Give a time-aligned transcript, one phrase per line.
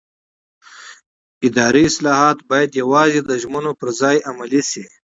[1.47, 4.85] اداري اصلاحات باید یوازې د ژمنو پر ځای عملي شي